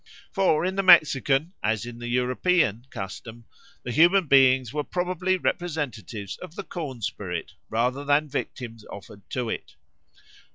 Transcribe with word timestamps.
For 0.31 0.65
in 0.65 0.77
the 0.77 0.81
Mexican, 0.81 1.53
as 1.61 1.85
in 1.85 1.99
the 1.99 2.07
European, 2.07 2.85
custom 2.89 3.43
the 3.83 3.91
human 3.91 4.25
beings 4.25 4.73
were 4.73 4.83
probably 4.83 5.37
representatives 5.37 6.37
of 6.37 6.55
the 6.55 6.63
corn 6.63 7.03
spirit 7.03 7.51
rather 7.69 8.03
than 8.03 8.27
victims 8.27 8.83
offered 8.89 9.21
to 9.29 9.49
it. 9.49 9.75